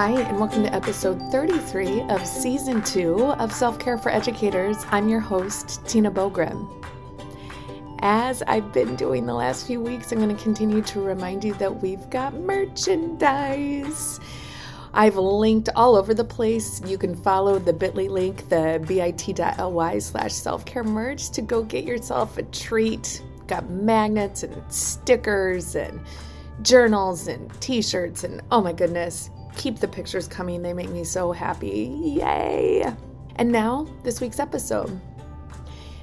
[0.00, 4.78] Hi, and welcome to episode 33 of season two of Self Care for Educators.
[4.90, 6.66] I'm your host, Tina Boogren.
[8.00, 11.52] As I've been doing the last few weeks, I'm going to continue to remind you
[11.56, 14.20] that we've got merchandise.
[14.94, 16.80] I've linked all over the place.
[16.86, 21.84] You can follow the bit.ly link, the bit.ly slash self care merch to go get
[21.84, 23.22] yourself a treat.
[23.46, 26.00] Got magnets and stickers and
[26.62, 30.62] journals and t shirts, and oh my goodness, keep the pictures coming.
[30.62, 31.92] They make me so happy.
[32.02, 32.92] Yay!
[33.36, 35.00] And now, this week's episode.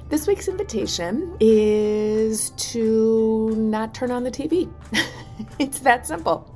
[0.08, 4.72] This week's invitation is to not turn on the TV.
[5.58, 6.50] it's that simple.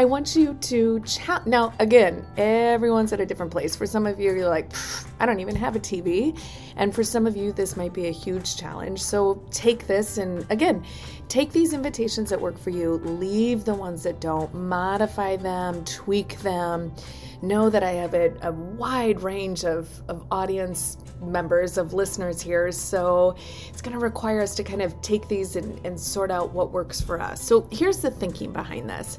[0.00, 1.46] I want you to chat.
[1.46, 3.76] Now, again, everyone's at a different place.
[3.76, 4.72] For some of you, you're like,
[5.20, 6.40] I don't even have a TV.
[6.76, 9.02] And for some of you, this might be a huge challenge.
[9.02, 10.86] So take this and, again,
[11.28, 16.38] take these invitations that work for you, leave the ones that don't, modify them, tweak
[16.38, 16.94] them.
[17.42, 22.72] Know that I have a, a wide range of, of audience members, of listeners here.
[22.72, 23.36] So
[23.68, 26.70] it's going to require us to kind of take these and, and sort out what
[26.70, 27.42] works for us.
[27.42, 29.18] So here's the thinking behind this.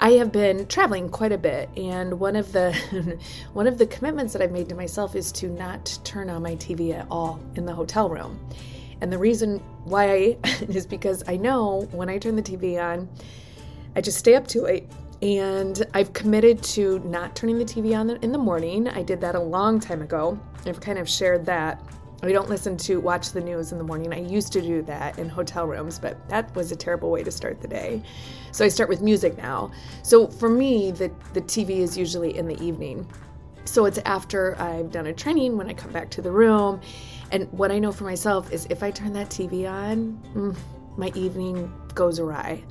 [0.00, 2.72] I have been traveling quite a bit, and one of the
[3.52, 6.54] one of the commitments that I've made to myself is to not turn on my
[6.54, 8.38] TV at all in the hotel room.
[9.00, 13.08] And the reason why I, is because I know when I turn the TV on,
[13.96, 14.88] I just stay up too late.
[15.20, 18.86] And I've committed to not turning the TV on in the morning.
[18.86, 20.38] I did that a long time ago.
[20.64, 21.82] I've kind of shared that
[22.22, 24.12] we don't listen to watch the news in the morning.
[24.12, 27.30] I used to do that in hotel rooms, but that was a terrible way to
[27.30, 28.02] start the day.
[28.50, 29.70] So I start with music now.
[30.02, 33.08] So for me, the, the TV is usually in the evening.
[33.64, 36.80] So it's after I've done a training when I come back to the room.
[37.30, 40.56] And what I know for myself is if I turn that TV on, mm,
[40.96, 42.64] my evening goes awry.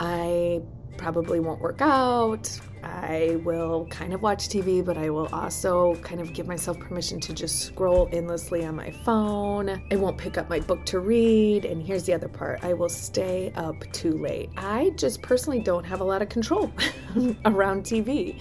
[0.00, 0.62] I
[0.98, 2.50] probably won't work out.
[2.82, 7.20] I will kind of watch TV, but I will also kind of give myself permission
[7.20, 9.82] to just scroll endlessly on my phone.
[9.90, 11.64] I won't pick up my book to read.
[11.64, 14.50] And here's the other part I will stay up too late.
[14.56, 16.70] I just personally don't have a lot of control
[17.44, 18.40] around TV.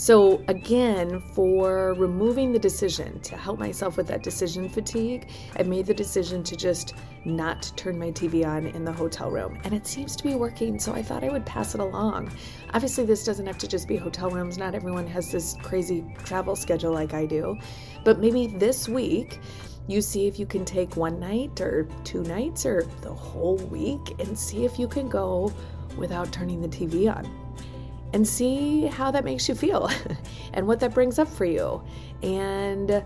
[0.00, 5.28] So, again, for removing the decision to help myself with that decision fatigue,
[5.58, 6.94] I made the decision to just
[7.26, 9.60] not turn my TV on in the hotel room.
[9.62, 12.32] And it seems to be working, so I thought I would pass it along.
[12.72, 14.56] Obviously, this doesn't have to just be hotel rooms.
[14.56, 17.58] Not everyone has this crazy travel schedule like I do.
[18.02, 19.38] But maybe this week,
[19.86, 24.18] you see if you can take one night or two nights or the whole week
[24.18, 25.52] and see if you can go
[25.98, 27.49] without turning the TV on
[28.12, 29.90] and see how that makes you feel
[30.52, 31.82] and what that brings up for you.
[32.22, 33.02] And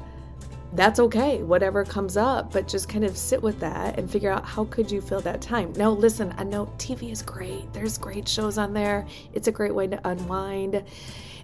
[0.74, 4.44] that's okay, whatever comes up, but just kind of sit with that and figure out
[4.44, 5.72] how could you fill that time.
[5.74, 7.72] Now, listen, I know TV is great.
[7.72, 9.06] There's great shows on there.
[9.32, 10.82] It's a great way to unwind.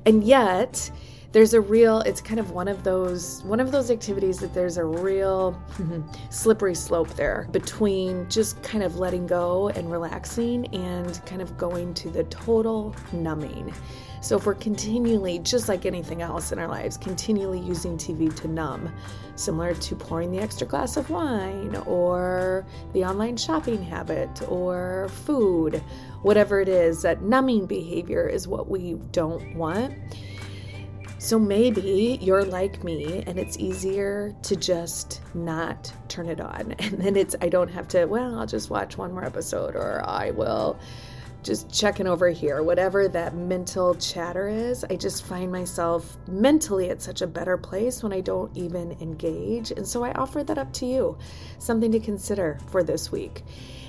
[0.04, 0.91] And yet,
[1.33, 4.79] there's a real it's kind of one of those one of those activities that there's
[4.79, 6.03] a real mm-hmm.
[6.31, 11.95] slippery slope there between just kind of letting go and relaxing and kind of going
[11.95, 13.73] to the total numbing.
[14.23, 18.49] So if we're continually just like anything else in our lives continually using tv to
[18.49, 18.93] numb
[19.35, 25.83] similar to pouring the extra glass of wine or the online shopping habit or food
[26.21, 29.95] whatever it is that numbing behavior is what we don't want
[31.21, 36.75] so maybe you're like me and it's easier to just not turn it on.
[36.79, 40.03] And then it's, I don't have to, well, I'll just watch one more episode or
[40.09, 40.81] I will
[41.43, 44.84] just checking over here, whatever that mental chatter is.
[44.84, 49.71] I just find myself mentally at such a better place when I don't even engage.
[49.71, 51.19] And so I offer that up to you,
[51.59, 53.43] something to consider for this week.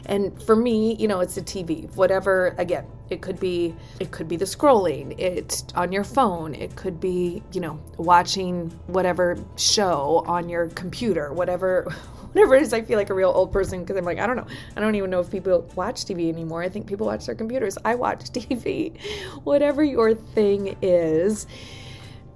[0.05, 1.93] And for me, you know, it's the TV.
[1.95, 6.75] Whatever, again, it could be it could be the scrolling, it's on your phone, it
[6.75, 11.87] could be, you know, watching whatever show on your computer, whatever
[12.31, 14.37] whatever it is, I feel like a real old person because I'm like, I don't
[14.37, 14.47] know.
[14.75, 16.63] I don't even know if people watch TV anymore.
[16.63, 17.77] I think people watch their computers.
[17.83, 18.99] I watch TV.
[19.43, 21.47] Whatever your thing is,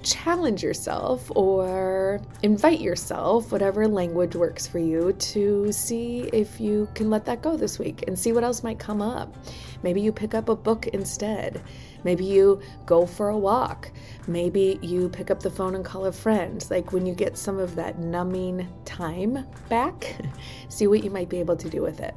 [0.06, 7.10] challenge yourself or invite yourself, whatever language works for you, to see if you can
[7.10, 9.36] let that go this week and see what else might come up.
[9.84, 11.62] Maybe you pick up a book instead.
[12.04, 13.92] Maybe you go for a walk.
[14.28, 16.66] Maybe you pick up the phone and call a friend.
[16.70, 20.16] Like when you get some of that numbing time back,
[20.70, 22.16] see what you might be able to do with it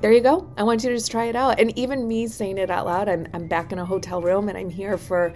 [0.00, 0.50] there you go.
[0.56, 1.60] I want you to just try it out.
[1.60, 4.56] And even me saying it out loud, I'm, I'm back in a hotel room and
[4.56, 5.32] I'm here for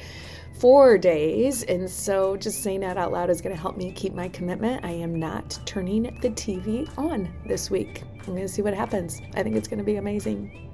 [0.59, 1.65] four days.
[1.65, 4.85] And so just saying that out loud is going to help me keep my commitment.
[4.85, 8.05] I am not turning the TV on this week.
[8.21, 9.21] I'm going to see what happens.
[9.35, 10.74] I think it's going to be amazing.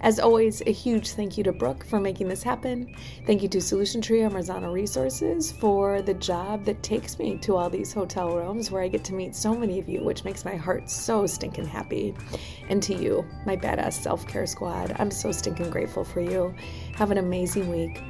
[0.00, 2.94] As always, a huge thank you to Brooke for making this happen.
[3.26, 7.56] Thank you to Solution Tree and Marzano Resources for the job that takes me to
[7.56, 10.44] all these hotel rooms where I get to meet so many of you, which makes
[10.44, 12.14] my heart so stinking happy.
[12.68, 16.54] And to you, my badass self care squad, I'm so stinking grateful for you.
[16.94, 18.00] Have an amazing week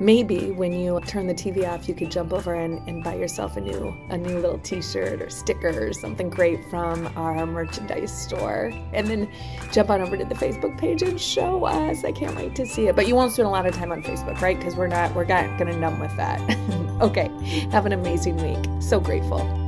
[0.00, 3.56] maybe when you turn the TV off, you could jump over and, and buy yourself
[3.56, 8.72] a new a new little T-shirt or sticker or something great from our merchandise store,
[8.92, 9.30] and then
[9.70, 12.02] jump on over to the Facebook page and show us.
[12.02, 12.96] I can't wait to see it.
[12.96, 14.58] But you won't spend a lot of time on Facebook, right?
[14.58, 16.40] Because we're not we're not gonna numb with that.
[17.00, 17.28] okay,
[17.70, 18.82] have an amazing week.
[18.82, 19.59] So grateful.